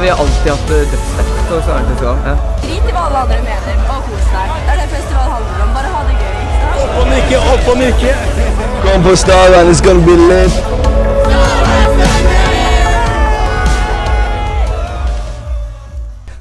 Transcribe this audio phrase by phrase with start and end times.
[0.00, 1.96] vi har alltid hatt det dødsfett på Stavanger
[2.28, 2.34] Ja.
[2.62, 4.52] Drit i hva alle andre mener, og kos deg.
[4.66, 5.72] Det er det festival handler om.
[5.76, 6.38] Bare ha det gøy.
[6.82, 8.12] Opp og nikke, opp og nikke.
[8.84, 9.12] Kom på
[9.58, 10.54] and it's gonna be lit.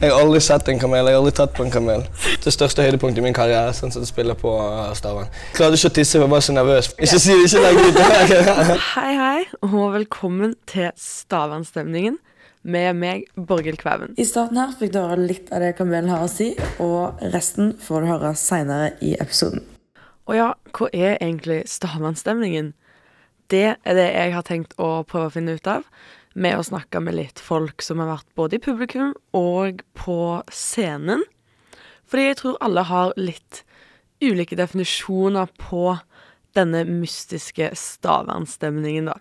[0.01, 2.05] Jeg har aldri sett en kamel, jeg har aldri tatt på en kamel.
[2.43, 5.27] Det største høydepunktet i min karriere, sånn som spiller på uh, Stavern.
[5.57, 6.93] Klarte ikke å tisse, jeg var så nervøs.
[6.95, 7.99] Ikke si det, ikke legg ut.
[8.95, 12.15] Hei, hei, og velkommen til Stavandstemningen
[12.61, 14.15] med meg, Borghild Kvæven.
[14.19, 16.51] I starten her fikk du høre litt av det kamelen har å si,
[16.83, 19.63] og resten får du høre seinere i episoden.
[20.29, 22.73] Og ja, hva er egentlig Stavandstemningen?
[23.49, 25.87] Det er det jeg har tenkt å prøve å finne ut av,
[26.37, 30.19] med å snakke med litt folk som har vært både i publikum og på
[30.53, 31.23] scenen.
[32.09, 33.63] Fordi jeg tror alle har litt
[34.21, 35.97] ulike definisjoner på
[36.57, 39.17] denne mystiske stavernsstemningen, da.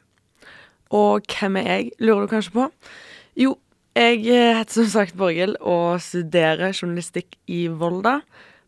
[0.95, 2.69] Og hvem er jeg, lurer du kanskje på?
[3.39, 3.53] Jo,
[3.95, 8.17] jeg heter som sagt Borghild og studerer journalistikk i Volda.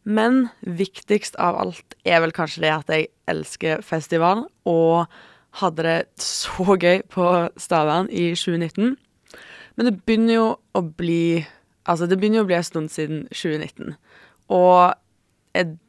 [0.06, 5.10] Men viktigst av alt er vel kanskje det at jeg elsker festival, og
[5.58, 7.26] hadde det så gøy på
[7.58, 8.94] Stavern i 2019.
[9.74, 10.48] Men det begynner jo
[10.78, 11.46] å bli
[11.88, 13.96] Altså, det begynner jo å bli en stund siden 2019.
[14.54, 14.92] Og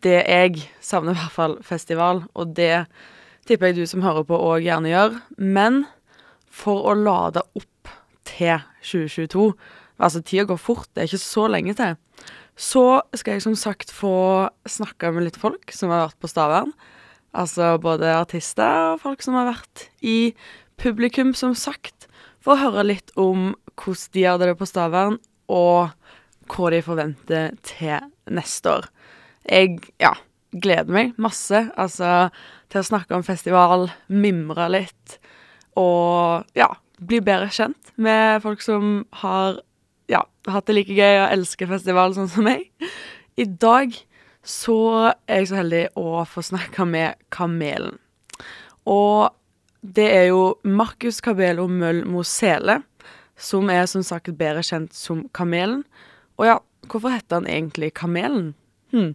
[0.02, 2.88] det jeg savner i hvert fall festival, og det
[3.46, 5.20] tipper jeg du som hører på òg gjerne gjør.
[5.38, 5.84] Men
[6.50, 7.68] for å lade opp
[8.28, 9.54] til 2022
[10.02, 11.98] Altså, tida går fort, det er ikke så lenge til.
[12.58, 12.86] Så
[13.18, 16.74] skal jeg som sagt få snakke med litt folk som har vært på Stavern.
[17.38, 20.34] Altså både artister og folk som har vært i
[20.82, 22.10] publikum, som sagt.
[22.42, 25.20] For å høre litt om hvordan de hadde det på Stavern,
[25.52, 25.94] og
[26.52, 28.88] hva de forventer til neste år.
[29.46, 30.16] Jeg, ja,
[30.52, 32.32] gleder meg masse, altså,
[32.72, 35.20] til å snakke om festival, mimre litt,
[35.80, 36.68] og ja,
[37.02, 39.62] bli bedre kjent med folk som har
[40.12, 40.22] ja,
[40.52, 42.68] hatt det like gøy og elsker festival sånn som meg.
[43.40, 43.96] I dag
[44.46, 44.78] så
[45.30, 47.98] er jeg så heldig å få snakke med Kamelen.
[48.90, 49.30] Og
[49.82, 52.82] det er jo Markus Cabelo Møll Mosele,
[53.38, 55.84] som er som sagt bedre kjent som Kamelen.
[56.38, 56.58] Og ja,
[56.90, 58.54] hvorfor heter han egentlig Kamelen?
[58.94, 59.14] Hm.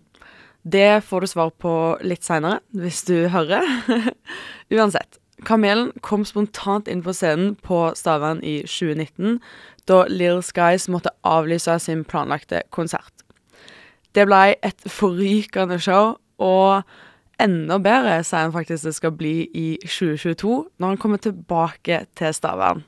[0.67, 1.73] Det får du svar på
[2.03, 3.63] litt seinere, hvis du hører.
[4.75, 5.21] Uansett.
[5.45, 9.41] Kamelen kom spontant inn på scenen på Stavern i 2019,
[9.87, 13.13] da Little Skies måtte avlyse sin planlagte konsert.
[14.17, 16.87] Det ble et forrykende show, og
[17.43, 22.33] enda bedre sier han faktisk det skal bli i 2022, når han kommer tilbake til
[22.35, 22.85] Stavern.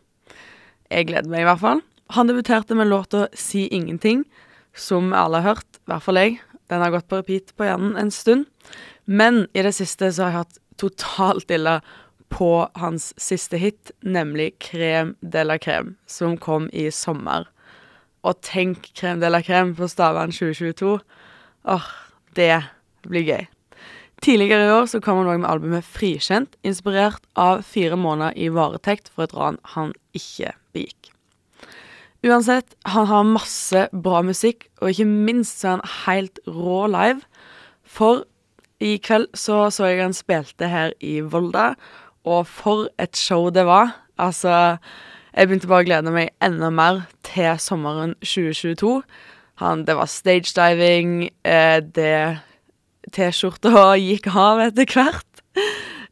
[0.89, 1.83] Jeg gleder meg i hvert fall.
[2.17, 4.25] Han debuterte med låta Si ingenting,
[4.73, 6.39] som alle har hørt, i hvert fall jeg.
[6.69, 8.47] Den har gått på repeat på hjernen en stund.
[9.05, 11.79] Men i det siste så har jeg hatt totalt ille
[12.29, 17.49] på hans siste hit, nemlig Krem de la Crème, som kom i sommer.
[18.27, 20.99] Og tenk Krem de la Crème på Stavern 2022.
[21.69, 21.93] Åh,
[22.37, 22.53] det
[23.07, 23.47] blir gøy.
[24.23, 28.49] Tidligere i år så kom han òg med albumet Frikjent, inspirert av fire måneder i
[28.51, 31.13] varetekt for et ran han ikke begikk.
[32.27, 37.23] Uansett, han har masse bra musikk, og ikke minst så er han helt rå live.
[37.87, 38.25] For
[38.83, 41.77] i kveld så så jeg han spilte her i Volda,
[42.27, 43.95] og for et show det var.
[44.19, 44.79] Altså,
[45.35, 49.03] jeg begynte bare å glede meg enda mer til sommeren 2022.
[49.63, 52.39] Han, det var stagediving, eh, det
[53.15, 55.43] T-skjorta gikk av etter hvert.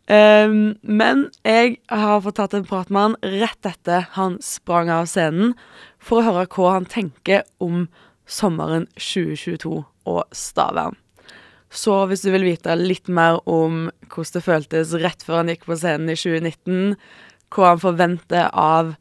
[0.06, 5.09] Um, men jeg har fått tatt en prat med han rett etter han sprang av
[5.11, 5.56] scenen,
[5.99, 7.88] for å høre hva han tenker om
[8.31, 10.94] sommeren 2022 og Stavern.
[11.72, 15.66] Så hvis du vil vite litt mer om hvordan det føltes rett før han gikk
[15.66, 16.94] på scenen i 2019,
[17.54, 18.94] hva han forventer av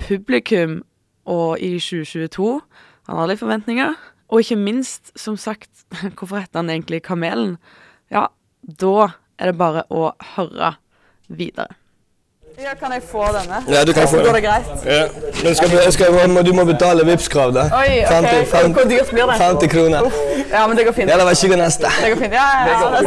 [0.00, 0.80] publikum
[1.28, 2.60] og i 2022
[3.08, 3.94] Han har litt forventninger.
[4.28, 5.70] Og ikke minst, som sagt,
[6.16, 7.56] hvorfor heter han egentlig Kamelen?
[8.12, 8.26] Ja,
[8.60, 10.74] da er det bare å høre
[11.28, 11.72] videre.
[12.58, 13.76] Ja, kan jeg få denne?
[13.76, 14.64] Ja, du kan få Går det greit?
[14.84, 15.02] Ja.
[15.44, 16.06] Men skal, skal,
[16.46, 17.60] du må betale Vipps-krav, da.
[17.60, 18.12] Oi, ok.
[18.12, 19.34] 50, Hvor- hvor dyrt blir det?
[19.38, 20.00] 50 kroner.
[20.52, 21.10] Ja, men det går fint.
[21.10, 21.86] Ja, det så god, neste.
[22.04, 22.32] Det går fint.
[22.32, 22.98] Ja, ja, ja.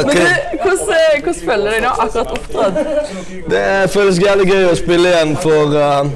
[0.00, 0.06] Ok.
[0.06, 0.22] Men du,
[0.62, 0.78] hvordan,
[1.24, 1.88] hvordan føler du deg nå?
[1.88, 2.74] Akkurat opptrådt?
[3.50, 6.06] Det føles jævlig gøy å spille igjen for uh,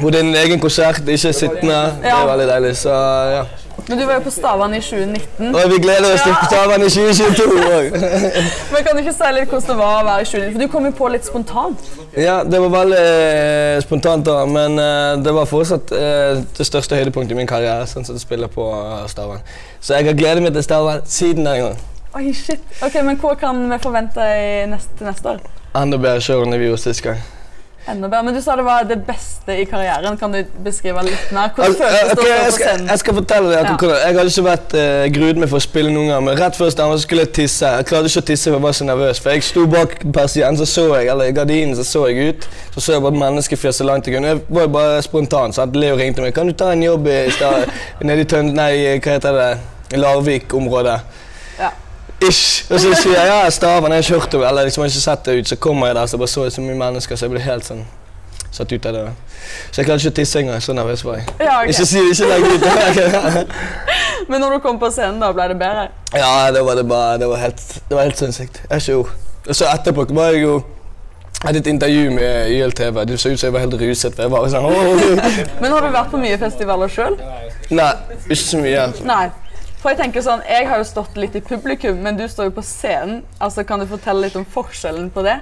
[0.00, 1.80] hvor det er egen konsert, ikke sittende.
[2.02, 2.76] Det er veldig deilig.
[2.76, 2.94] Så
[3.36, 3.44] ja.
[3.88, 5.48] Men du var jo på Stavang i 2019.
[5.54, 7.96] Og vi gleder oss til Stavern i 2022 òg.
[8.72, 10.52] Men kan du ikke si litt hvordan det var å være i 2019?
[10.52, 11.88] For du kom jo på litt spontant.
[12.16, 16.98] Ja, det var veldig eh, spontant, da, men eh, det var fortsatt eh, det største
[16.98, 17.86] høydepunktet i min karriere.
[17.88, 18.66] sånn som jeg spiller på
[19.10, 19.40] Stavang.
[19.80, 21.80] Så jeg har gledet meg til Stavang siden den gang.
[22.12, 22.60] Oi, shit.
[22.84, 25.46] Ok, Men hva kan vi forvente i neste, neste år?
[25.80, 27.22] Enda bedre show enn vi gjorde sist gang.
[27.86, 28.22] Enda bedre.
[28.22, 30.14] Men du sa det var det beste i karrieren.
[30.18, 31.50] Kan du beskrive litt mer?
[31.56, 32.90] Hvordan føles det ok, å stå på scenen?
[32.92, 33.72] jeg skal fortelle deg Ja.
[34.02, 36.70] Jeg hadde ikke vært uh, gruet meg for å spille noen gang, men rett før
[36.74, 37.72] stemmen skulle jeg tisse.
[37.80, 39.22] Jeg klarte ikke å tisse, for jeg var så nervøs.
[39.24, 42.46] For jeg sto bak persien, så så jeg, eller gardinen så så jeg ut.
[42.76, 44.36] Så så jeg bare et menneskefjes så langt jeg kunne.
[44.36, 46.34] Jeg var jo bare spontan, så at Leo ringte meg.
[46.36, 47.66] 'Kan du ta en jobb i stad,
[48.00, 48.54] nede i Tønd...
[48.54, 49.50] Nei, hva heter det?
[49.98, 51.00] Larvik-området?'
[52.28, 52.64] Ish.
[52.70, 55.04] Og så sier jeg ja, Stavan, jeg har ikke hørt eller liksom, jeg har ikke
[55.08, 55.48] sett det ut.
[55.48, 57.66] Så kommer jeg der, så bare så jeg så mye mennesker, så jeg ble helt
[57.66, 57.84] sånn
[58.52, 59.04] satt ut av det.
[59.70, 60.60] Så jeg klarte ikke å tisse engang.
[60.60, 61.26] Så nervøs var jeg.
[61.40, 61.72] Ja, ok.
[61.72, 63.56] Ikke si det, ikke legg ut.
[64.30, 65.88] Men når du kom på scenen, da ble det bedre?
[66.14, 68.60] ja, det var det bare Det var helt, det var helt sinnssykt.
[68.68, 69.16] Jeg har ikke ord.
[69.48, 70.60] Og så etterpå var jeg jo
[71.42, 72.98] jeg hadde et intervju med YLTV.
[73.08, 74.18] Det så ut som jeg var helt ruset.
[74.18, 74.68] Jeg var sånn,
[75.62, 77.16] Men har du vært på mye festivaler sjøl?
[77.74, 77.88] Nei,
[78.28, 78.84] ikke så mye.
[79.08, 79.24] Nei.
[79.82, 82.54] For jeg tenker sånn, jeg har jo stått litt i publikum, men du står jo
[82.54, 83.24] på scenen.
[83.42, 85.40] Altså, Kan du fortelle litt om forskjellen på det?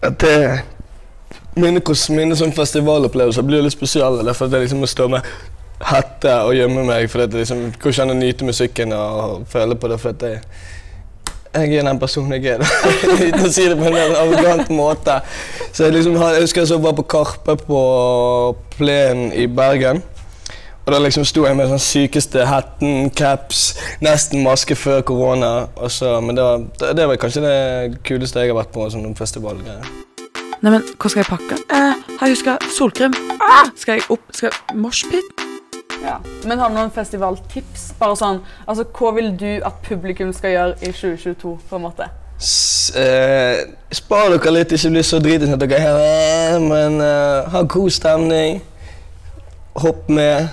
[0.00, 0.62] At det
[1.52, 1.82] Mine,
[2.16, 4.24] mine sånn festivalopplevelser blir jo litt spesielle.
[4.24, 5.26] Derfor at jeg liksom må stå med
[5.84, 7.10] hette og gjemme meg.
[7.12, 9.98] For at liksom, Hvordan ikke an nyte musikken og føle på det.
[10.00, 10.40] For at jeg,
[11.52, 12.64] jeg er den personen jeg er.
[13.26, 15.18] Uten å si det på en arrogant måte.
[15.68, 17.82] Så jeg liksom jeg husker jeg så var på Karpe på
[18.78, 20.00] plenen i Bergen.
[20.86, 25.68] Og da liksom sto jeg med sånn sykeste hetten, caps, nesten maske før korona.
[25.76, 28.90] og så- Men det var, det, det var kanskje det kuleste jeg har vært på.
[28.90, 29.84] sånn festivalgreier.
[30.62, 31.56] Neimen, hva skal jeg pakke?
[31.70, 33.12] Eh, har jeg huska solkrem?
[33.40, 33.70] Ah!
[33.76, 35.22] Skal jeg opp Skal jeg Moshpit?
[36.02, 36.16] Ja.
[36.44, 37.92] Men har du noen festivaltips?
[37.98, 41.58] Bare sånn, altså, Hva vil du at publikum skal gjøre i 2022?
[41.70, 42.08] på en måte?
[42.40, 47.50] S eh, spar dere litt, ikke bli så dritings at dere er her, men eh,
[47.50, 48.60] ha god stemning.
[49.76, 50.48] Hopp med.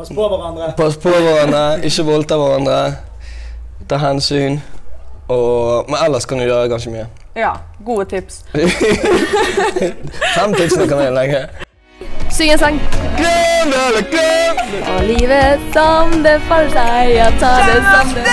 [0.00, 0.72] Pass på hverandre.
[0.76, 2.76] Pass på hverandre, ikke voldta hverandre.
[3.88, 4.54] Ta hensyn.
[5.28, 7.04] Og, men ellers kan du gjøre ganske mye.
[7.36, 7.50] Ja,
[7.84, 8.38] gode tips.
[10.36, 11.42] Fem tips kan jeg legge.
[12.32, 12.80] Syng en sang.
[13.18, 14.56] Glem eller glem!
[14.94, 18.24] Og livet som det faller seg, jeg tar det som det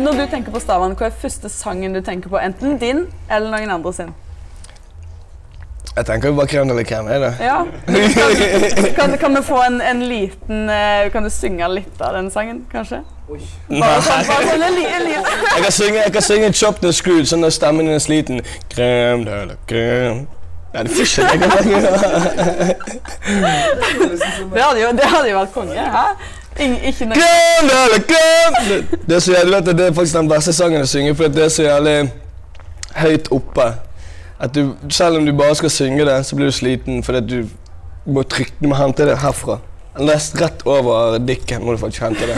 [0.00, 2.40] Når du tenker på Stavan, hva er første sangen du tenker på?
[2.40, 4.16] Enten din eller noen andre sin?
[5.96, 7.30] Jeg tenker jo bare krem eller krem, er det?
[7.42, 7.56] Ja.
[8.96, 12.60] Kan, kan du få en, en liten eh, Kan du synge litt av den sangen,
[12.72, 13.00] kanskje?
[13.30, 17.26] Bare sånn, bare sånn en, li- Jeg kan synge, jeg kan synge Chopped and Screwed,
[17.30, 18.40] sånn når stemmen din er sliten.
[18.72, 20.24] Krem eller krem.
[20.70, 21.50] Nei, det får ikke jeg ikke.
[24.54, 25.74] Det hadde jo, det hadde jo vært konge.
[25.74, 26.04] Hæ?
[26.56, 27.70] Krem ikke noe Glem!
[28.68, 31.14] Det, det, er så jævlig, vet du, det er faktisk den verste sangen å synge,
[31.18, 31.96] for det er så jævlig
[33.00, 33.66] høyt oppe.
[34.40, 38.10] At du, selv om du bare skal synge det, så blir du sliten fordi du
[38.10, 39.58] må trykke, du må hente det herfra.
[40.00, 42.36] Lest rett over dikken må du faktisk hente det.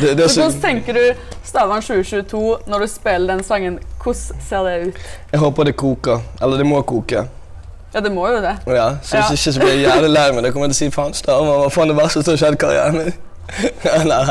[0.00, 1.02] det, det Hvordan tenker du
[1.46, 3.78] Stavan 2022 når du spiller den sangen?
[4.02, 4.98] Hvordan ser det ut?
[5.32, 6.24] jeg håper det koker.
[6.42, 7.26] Eller det må koke.
[7.94, 8.56] Ja, det må jo det.
[8.72, 9.26] Ja, så Ja.
[9.30, 10.42] ikke så blir jeg jævlig lei meg.
[10.46, 12.56] Da kommer jeg til å si faen, Stavan, hva faen det verste som har skjedd
[12.58, 13.12] karrieren min?
[14.08, 14.22] Nei,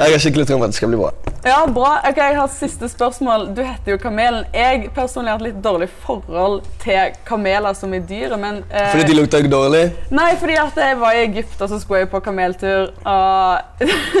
[0.00, 1.10] jeg har skikkelig tro på at det skal bli bra.
[1.42, 2.00] Ja, bra.
[2.08, 3.48] Ok, Jeg har siste spørsmål.
[3.56, 4.44] Du heter jo Kamelen.
[4.54, 9.04] Jeg personlig har et litt dårlig forhold til kameler som i dyret, men eh, Fordi
[9.08, 9.92] de lukter dårlig?
[10.12, 12.90] Nei, fordi at jeg var i Egypt, og så skulle jeg på kameltur.
[13.04, 13.58] Og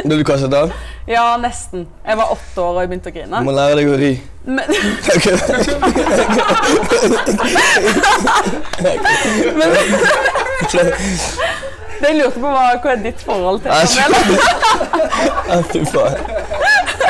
[0.06, 0.72] Ble du kastet av?
[1.16, 1.86] ja, nesten.
[2.06, 3.36] Jeg var åtte år og jeg begynte å grine.
[3.36, 4.12] Du må lære deg å ri.
[4.48, 4.64] Men,
[12.00, 14.40] det jeg lurte på, var hva er ditt forhold til kameler?
[15.68, 16.39] Fy faen.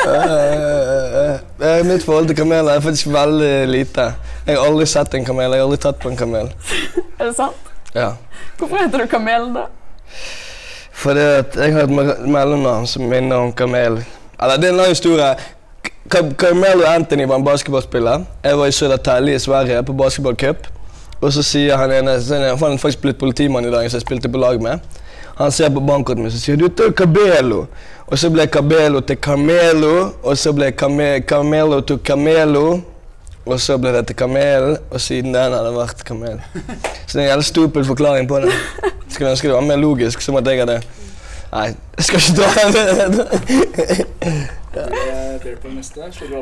[0.07, 4.07] Eh, eh, Mitt forhold til kameler er faktisk veldig lite.
[4.47, 5.51] Jeg har aldri sett en kamel.
[5.53, 6.49] Jeg har aldri tatt på en kamel.
[7.19, 7.69] Er det sant?
[7.95, 8.09] Ja.
[8.57, 9.65] Hvorfor heter du Kamelen, da?
[11.01, 13.99] Fordi at jeg har et me- mellomnavn som minner om kamel.
[14.41, 15.35] Eller det er en lang historie.
[16.37, 18.23] Carmelo Anthony var en basketballspiller.
[18.43, 20.67] Jeg var i Södertälje i Sverige på basketballcup.
[21.21, 23.97] Og så sier han ene er han han er faktisk blitt politimann i dag, som
[23.97, 24.79] jeg spilte på lag med.
[25.41, 27.65] Han ser på bankkortet mitt og sier 'du heter Cabelo'.
[28.07, 32.81] Og så ble Cabelo til Camelo, og så ble Came Camelo til Camelo.
[33.45, 36.41] Og så ble det til Kamel, og siden den har det vært Kamel.
[37.07, 38.51] Så det er en jævlig stupid forklaring på det.
[39.09, 40.81] Skulle ønske det var mer logisk, som at jeg hadde
[41.51, 41.67] Nei,
[41.97, 43.11] jeg skal ikke dra den.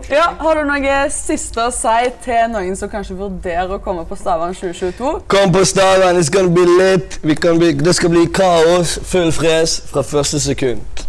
[0.09, 4.17] Ja, Har du noe siste å si til noen som kanskje vurderer å komme på
[4.19, 5.13] Stavern 2022?
[5.31, 7.17] Kom på Stavern, it's gonna be lit.
[7.25, 11.05] Vi kan bli, det skal bli kaos, full fres fra første sekund.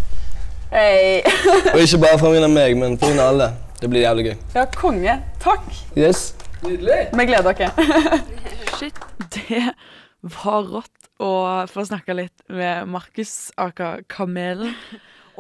[0.73, 1.21] Hey.
[1.75, 3.51] Og ikke bare fra grunn av meg, men på grunn av alle.
[3.81, 4.37] Det blir jævlig gøy.
[4.55, 5.19] Ja, konge.
[5.45, 5.67] Takk.
[5.99, 6.31] Yes.
[6.65, 7.71] Vi gleder dere.
[8.79, 8.97] Shit,
[9.37, 9.63] det
[10.41, 11.31] var rått å
[11.69, 14.73] få snakke litt med Markus, Aker Kamelen.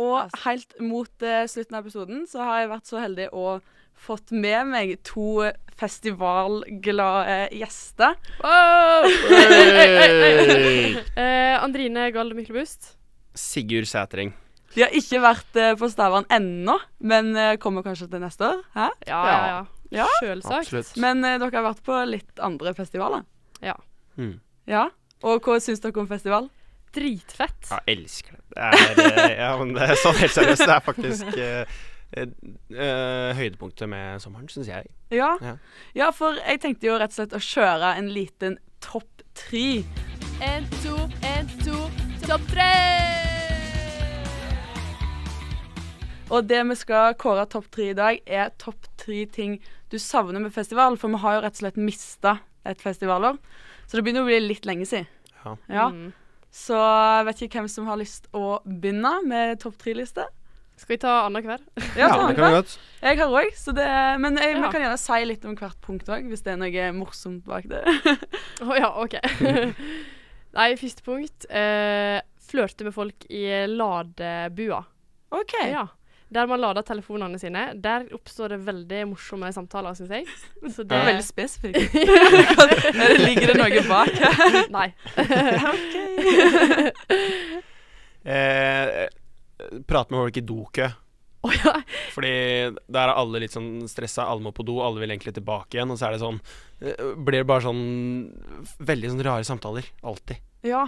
[0.00, 3.60] Og helt mot uh, slutten av episoden så har jeg vært så heldig å
[4.00, 5.44] fått med meg to
[5.80, 8.16] festivalglade gjester.
[11.20, 12.94] Eh, Andrine Galde Myklebust.
[13.37, 14.32] Sigurd Sætring.
[14.72, 18.62] De har ikke vært uh, på Stavern ennå, men kommer kanskje til neste år.
[18.76, 18.87] Hæ?
[19.08, 19.60] Ja, ja, ja.
[20.00, 20.06] Ja.
[20.22, 20.70] Selvsagt.
[20.70, 20.94] Absolutt.
[21.02, 23.26] Men dere har vært på litt andre festivaler.
[23.64, 23.76] Ja.
[24.16, 24.38] Mm.
[24.70, 24.87] Ja.
[25.26, 26.48] Og hva syns dere om festival?
[26.96, 27.68] Dritfett.
[27.70, 28.44] Ja, elsker det.
[28.54, 30.64] Det er, eh, ja, men det er sånn helt seriøst.
[30.66, 34.88] Det er faktisk eh, høydepunktet med sommeren, syns jeg.
[35.14, 35.34] Ja.
[35.44, 35.56] Ja.
[35.94, 39.82] ja, for jeg tenkte jo rett og slett å kjøre en liten topp tre.
[40.40, 40.96] En, to,
[41.28, 41.84] en, to,
[42.24, 42.70] topp tre!
[46.30, 49.58] Og det vi skal kåre topp tre i dag, er topp tre ting
[49.90, 50.96] du savner med festival.
[50.98, 53.38] For vi har jo rett og slett mista et festivalår.
[53.90, 55.09] Så det begynner å bli litt lenge siden.
[55.42, 55.56] Ja.
[55.66, 55.87] Ja.
[55.90, 56.12] Mm.
[56.54, 60.28] Så jeg vet ikke hvem som har lyst å begynne med topp tre-liste.
[60.80, 61.61] Skal vi ta annenhver?
[61.99, 62.76] Ja, det kan vi godt.
[63.02, 63.88] Jeg har òg, så det
[64.23, 64.70] Men jeg, vi Ja.
[64.73, 67.82] kan gjerne si litt om hvert punkt òg, hvis det er noe morsomt bak det.
[68.64, 69.18] Å ja, OK.
[70.56, 71.44] Nei, første punkt.
[71.50, 72.20] Eh,
[72.50, 74.80] flørte med folk i ladebua.
[75.37, 75.54] OK.
[75.68, 75.85] Ja.
[76.30, 77.72] Der man lader telefonene sine.
[77.75, 80.26] Der oppstår det veldig morsomme samtaler, syns jeg.
[80.70, 81.90] Så Det er veldig spesifikt.
[83.25, 84.70] Ligger det noe bak her?
[84.78, 84.88] Nei.
[88.20, 89.08] Eh,
[89.88, 90.84] prat med folk i dokø.
[91.40, 91.72] Oh, ja.
[92.12, 92.28] Fordi
[92.84, 95.88] der er alle litt sånn stressa, alle må på do, alle vil egentlig tilbake igjen.
[95.88, 96.37] Og så er det sånn
[96.84, 97.80] eh, Blir det bare sånn
[98.76, 99.88] veldig sånn rare samtaler.
[100.04, 100.37] Alltid.
[100.68, 100.84] Ja.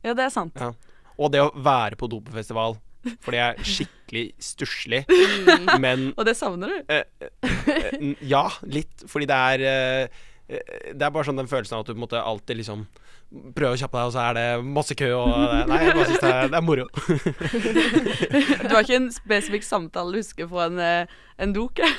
[0.00, 0.56] ja, det er sant.
[0.56, 0.72] Ja.
[1.20, 2.80] Og det å være på do på festival.
[3.24, 5.04] For det er skikkelig stusslig.
[5.84, 6.80] Men Og det savner du?
[6.92, 9.06] eh, eh, n- Ja, litt.
[9.08, 11.98] Fordi det er eh, eh, Det er bare sånn den følelsen av at du på
[12.00, 12.84] en måte alltid liksom
[13.30, 15.28] prøver å kjappe deg, og så er det masse kø, og
[15.70, 16.86] Nei, jeg bare syns det, det er moro.
[18.66, 21.12] Du har ikke en spesifikk samtale du husker fra en, eh,
[21.46, 21.86] en doke?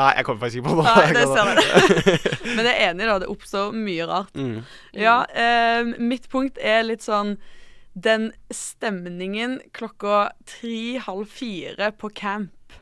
[0.00, 0.96] Nei, jeg kommer faktisk ikke på noe.
[0.96, 2.54] Nei, det ser jeg.
[2.56, 3.16] Men jeg er enig, da.
[3.22, 4.32] Det oppstår mye rart.
[4.38, 4.60] Mm.
[4.96, 7.34] Ja, eh, mitt punkt er litt sånn
[7.92, 12.76] Den stemningen klokka tre-halv fire på camp,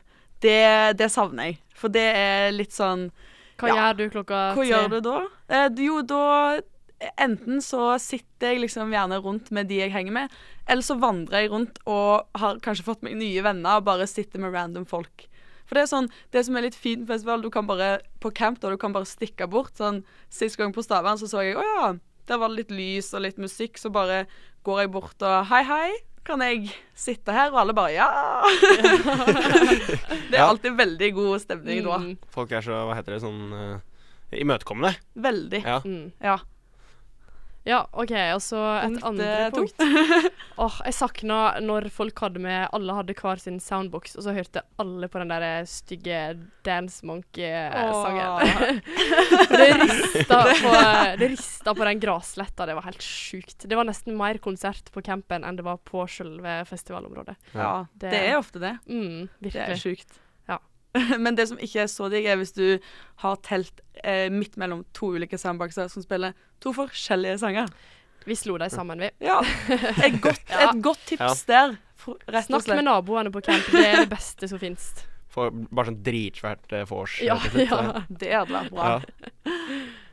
[0.45, 0.59] det,
[0.99, 1.57] det savner jeg.
[1.75, 3.09] For det er litt sånn
[3.59, 3.75] Hva Ja.
[3.89, 5.17] gjør du klokka Hva gjør du da?
[5.49, 6.59] Eh, jo, da
[7.19, 10.33] Enten så sitter jeg liksom gjerne rundt med de jeg henger med,
[10.67, 14.41] eller så vandrer jeg rundt og har kanskje fått meg nye venner og bare sitter
[14.43, 15.28] med random folk.
[15.69, 18.33] For det er sånn, det som er litt fint med festival, du kan bare på
[18.33, 19.75] camp da, du kan bare stikke bort.
[19.77, 20.01] Sånn,
[20.33, 21.91] Sist gang på Stavern så så jeg å ja,
[22.29, 24.23] der var det litt lys og litt musikk, så bare
[24.65, 25.89] går jeg bort og hei, hei.
[26.27, 27.49] Kan jeg sitte her?
[27.53, 28.09] Og alle bare ja.
[30.29, 32.01] det er alltid veldig god stemning da.
[32.03, 32.17] Mm.
[32.33, 33.79] Folk er så, hva heter det, sånn uh,
[34.35, 34.97] imøtekommende.
[35.17, 35.61] Veldig.
[35.63, 35.79] Ja.
[35.85, 36.09] Mm.
[36.21, 36.37] Ja.
[37.67, 38.11] Ja, OK.
[38.33, 39.81] Og så et Punkt, andre eh, punkt.
[40.63, 44.63] Åh, jeg sakna når folk hadde med Alle hadde hver sin soundbox, og så hørte
[44.79, 46.21] alle på den der stygge
[46.65, 48.31] Dance Monkey-sangen.
[48.31, 48.79] Oh.
[49.59, 50.73] det rista på,
[51.19, 52.65] det rista på den grasletta.
[52.69, 53.67] Det var helt sjukt.
[53.69, 57.35] Det var nesten mer konsert på campen enn det var på selve festivalområdet.
[57.53, 58.75] Ja, Det- det, er ofte det.
[58.87, 59.81] Mm, Det er virkelig.
[59.83, 60.19] sjukt.
[60.97, 61.17] Ja.
[61.23, 62.79] Men det som ikke er så digg, er hvis du
[63.23, 67.69] har telt eh, midt mellom to ulike soundboxer som spiller to forskjellige sanger.
[68.27, 69.11] Vi slo dem sammen, vi.
[69.23, 69.39] Ja.
[70.03, 73.69] Et godt, et godt tips der, for, rett og Snakk med naboene på camp.
[73.71, 74.91] Det er det beste som fins.
[75.39, 77.19] Bare sånn dritsvært eh, vors.
[77.23, 78.03] Ja, ja.
[78.09, 78.97] Det hadde vært bra.
[78.97, 79.55] Ja.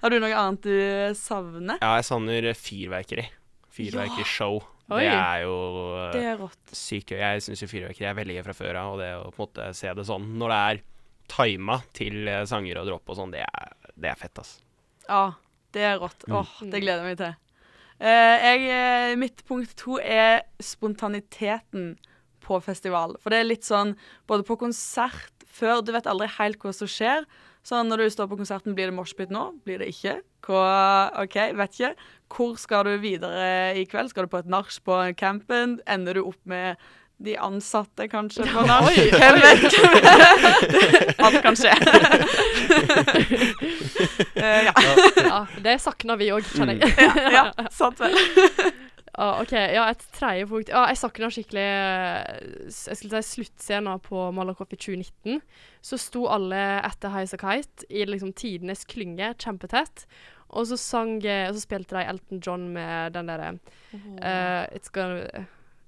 [0.03, 1.81] Har du noe annet du savner?
[1.81, 3.27] ja, jeg savner fyrverkeri.
[3.77, 4.61] Fyrverkerishow.
[4.87, 5.01] Oi.
[5.03, 5.55] Det er jo
[5.99, 6.75] eh, Det er rått.
[6.79, 7.19] sykt gøy.
[7.19, 9.49] Jeg syns jo fyrverkeri er veldig gøy fra før av, og det å på en
[9.49, 10.85] måte se det sånn når det er
[11.33, 13.43] tima til eh, sanger og dropp og sånn, det
[13.97, 14.59] det er fett, ass.
[15.09, 15.33] Ja,
[15.73, 16.27] det er rått.
[16.29, 16.37] Mm.
[16.37, 17.35] Åh, det gleder jeg meg til.
[17.97, 21.95] Uh, jeg, eh, mitt punkt to er spontaniteten
[22.45, 23.17] på festival.
[23.23, 23.95] For det er litt sånn
[24.29, 27.25] både på konsert før Du vet aldri helt hva som skjer.
[27.65, 29.49] Sånn når du står på konserten, blir det moshpit nå?
[29.65, 30.19] Blir det ikke?
[30.45, 31.95] Hva, OK, vet ikke.
[32.33, 34.11] Hvor skal du videre i kveld?
[34.11, 35.79] Skal du på et nach på campen?
[35.87, 36.77] Ender du opp med
[37.19, 38.91] de ansatte, kanskje, på nach?
[38.93, 39.77] Hvem vet?
[41.25, 41.73] Alt kan skje.
[44.37, 44.75] uh, ja.
[45.25, 46.93] Ja, det savner vi òg, kjenner jeg.
[47.01, 48.19] ja, ja, sant vel.
[49.17, 49.53] Ja, OK.
[49.53, 50.71] Ja, et tredje punkt.
[50.77, 55.41] Ah, jeg savna skikkelig eh, Jeg skulle si sluttscenen på Malakoff i 2019.
[55.81, 60.05] Så sto alle etter Highas Kite i liksom tidenes klynge, kjempetett.
[60.53, 64.93] Og så sang eh, Og så spilte de Elton John med den derre uh, It's
[64.93, 65.47] gonna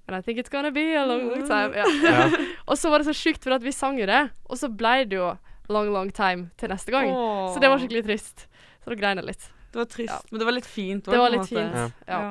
[0.09, 1.75] And I think it's gonna be a long, long time.
[1.77, 1.85] Ja.
[2.01, 2.29] Ja.
[2.69, 5.03] og så var det så sjukt, for at vi sang jo det, og så ble
[5.05, 5.27] det jo
[5.69, 7.11] long, long time til neste gang.
[7.13, 7.51] Åh.
[7.53, 8.47] Så det var skikkelig trist.
[8.81, 9.45] Så da grein jeg litt.
[9.69, 10.17] Det var trist, Ja.
[10.31, 11.05] men det var litt fint.
[11.05, 11.13] òg.
[11.13, 11.77] Det var litt fint.
[12.09, 12.23] Ja.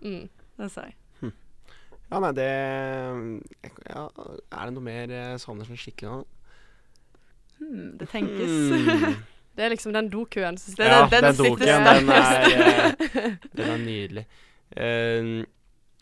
[0.00, 0.28] Ja, Mm.
[0.58, 0.94] det sa jeg.
[2.08, 2.44] Ja, nei, det
[3.90, 6.20] ja, Er det noe mer jeg savner sånn skikkelig nå?
[7.58, 8.54] Hmm, det tenkes.
[8.72, 9.18] Mm.
[9.58, 13.16] Det er liksom den dokuen som ja, den den, sitter doken, den er, sterkest.
[13.18, 14.22] eh, den er nydelig.
[14.70, 15.40] Uh,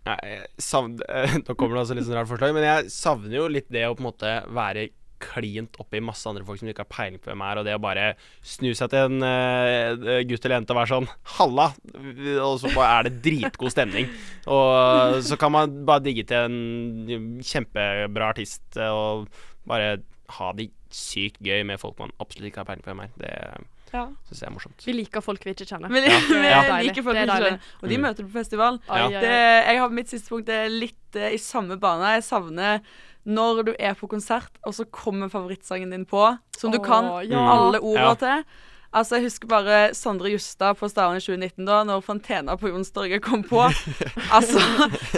[0.05, 3.33] nei, jeg savn, eh, Nå kommer det altså litt sånn rart forslag, men jeg savner
[3.39, 4.91] jo litt det å på en måte være
[5.23, 7.83] klint oppi masse andre folk som ikke har peiling på hvem er, og det å
[7.83, 11.69] bare snu seg til en uh, gutt eller jente og være sånn 'halla',
[12.45, 14.11] og så bare er det dritgod stemning.
[14.47, 19.29] Og så kan man bare digge til en kjempebra artist og
[19.67, 19.97] bare
[20.37, 23.11] ha det sykt gøy med folk man absolutt ikke har peiling på hvem er.
[23.19, 23.33] Det
[23.95, 24.09] Ja.
[24.29, 24.83] syns jeg er morsomt.
[24.85, 25.89] Vi liker folk vi ikke kjenner.
[25.95, 26.19] Vi, Ja.
[26.19, 28.03] vi Det er liker folk er ikke kjenner, og de Mm.
[28.03, 28.81] møter du på festival.
[28.91, 29.09] Ai.
[29.11, 29.23] Det,
[29.71, 32.15] jeg har Mitt siste punkt er litt uh, i samme bane.
[32.19, 32.81] Jeg savner
[33.27, 36.25] når du er på konsert, og så kommer favorittsangen din på,
[36.57, 37.43] som du Åh, kan ja.
[37.53, 38.15] alle ordene Ja.
[38.15, 38.45] til.
[38.97, 43.21] Altså, Jeg husker bare Sondre Justad på Stavern i 2019, da når Fontena på Jonstorget
[43.23, 43.67] kom på.
[44.33, 44.63] Altså,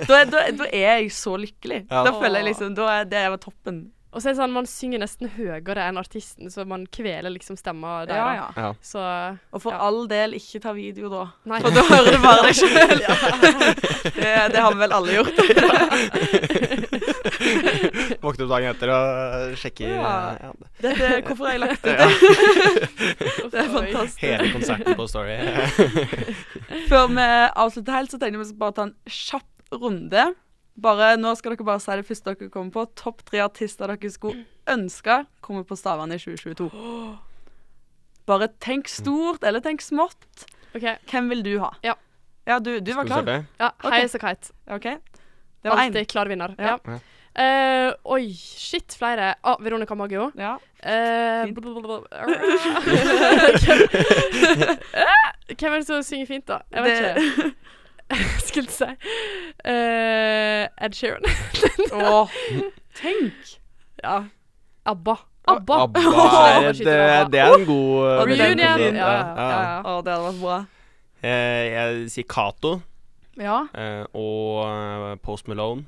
[0.08, 1.84] da, er- da, da er jeg så lykkelig.
[1.90, 2.02] Ja.
[2.08, 3.92] Da føler jeg liksom, da er det var toppen.
[4.10, 7.58] Og så er det sånn, man synger nesten høyere enn artisten, så man kveler liksom
[7.60, 8.16] stemma der.
[8.16, 8.46] Ja, ja.
[8.56, 8.70] Ja.
[8.82, 8.98] Så
[9.52, 9.78] Og for Ja.
[9.84, 11.26] all del, ikke ta video da.
[11.44, 11.60] Nei.
[11.60, 12.98] For da hører du bare deg sjøl.
[14.16, 16.87] det, det har vi vel alle gjort.
[18.24, 20.14] Våkne opp dagen etter og sjekke Ja.
[20.40, 20.50] ja,
[20.82, 22.08] Dette, hvorfor har jeg lagt ut det?
[23.52, 24.20] Det er fantastisk.
[24.24, 25.36] hele konserten på Story.
[26.90, 27.26] Før vi
[27.64, 30.26] avslutter helt, så tenkte jeg vi skal bare ta en kjapp runde.
[30.78, 32.84] Bare, nå skal dere bare si det første dere kommer på.
[32.98, 36.68] Topp tre artister dere skulle ønske kommer på Stavern i 2022.
[38.28, 40.44] Bare tenk stort, eller tenk smått.
[40.76, 40.84] OK.
[41.10, 41.72] Hvem vil du ha?
[41.86, 41.96] Ja.
[42.48, 43.28] Ja, du, du var klar?
[43.58, 44.08] Ja, Hei, okay.
[44.08, 44.54] så kite.
[44.72, 44.86] OK.
[45.62, 45.82] Det var.
[45.82, 46.54] Alltid klar vinner.
[46.56, 46.78] Ja.
[46.84, 46.98] Ja.
[47.38, 49.34] Eh, oi, shit, flere.
[49.46, 50.32] Ah, Veronica Maggio.
[50.38, 50.56] Ja.
[50.82, 52.00] Eh, blablabla.
[55.58, 56.56] Hvem er det som synger fint, da?
[56.74, 57.52] Jeg vet Det- ikke.
[58.48, 58.90] Skulle si uh,
[60.80, 61.22] Ed Sheeran.
[61.92, 62.28] Åh,
[62.96, 63.32] tenk!
[64.04, 64.22] ja.
[64.88, 65.14] ABBA.
[65.48, 65.74] ABBA.
[65.82, 68.58] ABBA er, skyter det, det er en god Reunion.
[68.58, 69.10] Ja, ja, ja,
[69.50, 69.82] ja.
[69.84, 70.58] Å, det hadde vært bra.
[71.20, 72.72] Eh, Jeg sier Cato
[73.36, 73.58] Ja.
[73.76, 75.84] eh, og Post Malone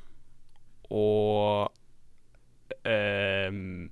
[0.91, 1.73] og
[2.85, 3.91] um,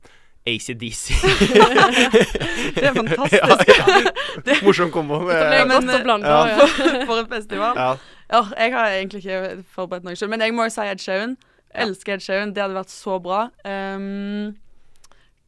[0.48, 1.10] ACDC.
[2.74, 4.62] Det er fantastisk.
[4.66, 5.18] Morsom kombo.
[5.18, 6.28] Det ble Ja, men, godt å blande.
[6.28, 6.46] ja.
[6.54, 6.68] Ja.
[7.08, 7.76] For, en festival.
[7.76, 7.90] Ja.
[8.28, 11.36] Ja, jeg har egentlig ikke forberedt noe selv, men jeg må jo si Ed Sheeran.
[11.74, 12.54] Elsker Ed Sheeran.
[12.56, 13.42] Det hadde vært så bra.
[13.64, 14.56] Um,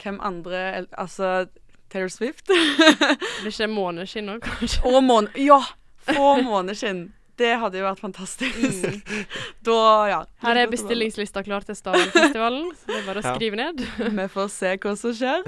[0.01, 1.47] hvem andre el- Altså
[1.93, 2.47] Taylor Swift.
[2.49, 4.85] Blir ikke måneskinn òg, kanskje?
[4.89, 5.33] Og måne...
[5.41, 5.61] Ja!
[6.11, 7.09] Få måneskinn.
[7.41, 8.85] Det hadde jo vært fantastisk.
[9.67, 9.77] Da,
[10.11, 10.19] ja.
[10.45, 13.35] Her er bestillingslista klar til Stavangerfestivalen, så det er bare å Ja.
[13.37, 13.81] skrive ned.
[14.21, 15.45] Vi får se hva som skjer.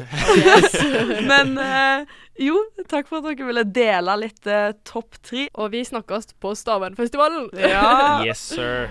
[1.28, 2.04] Men eh,
[2.48, 5.46] jo, takk for at dere ville dele litt eh, topp tre.
[5.60, 7.50] Og vi snakkes på Stavangerfestivalen.
[7.60, 8.22] Ja.
[8.24, 8.88] Yes, sir.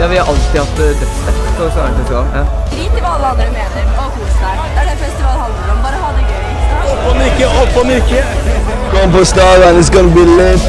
[0.00, 2.30] Ja, vi har alltid hatt det dødsfett på Stavern-festivalen.
[2.34, 2.44] Ja.
[2.72, 4.35] Drit i hva alle andre mener, og kos
[6.96, 8.24] opp og nikke, opp og nikke.
[8.90, 10.60] Kom på Starland, it's gonna be lit.